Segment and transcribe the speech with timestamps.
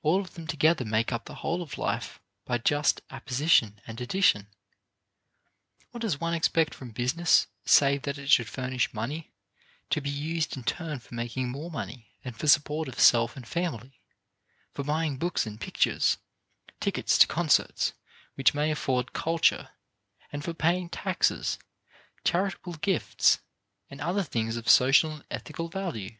[0.00, 4.46] All of them together make up the whole of life by just apposition and addition.
[5.90, 9.34] What does one expect from business save that it should furnish money,
[9.90, 13.46] to be used in turn for making more money and for support of self and
[13.46, 14.00] family,
[14.72, 16.16] for buying books and pictures,
[16.80, 17.92] tickets to concerts
[18.36, 19.72] which may afford culture,
[20.32, 21.58] and for paying taxes,
[22.24, 23.40] charitable gifts
[23.90, 26.16] and other things of social and ethical value?